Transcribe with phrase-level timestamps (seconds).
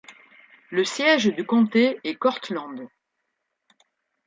[0.71, 2.87] Le siège du comté est Cortland.